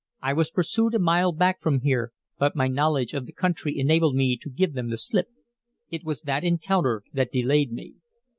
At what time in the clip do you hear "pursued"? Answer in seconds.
0.49-0.95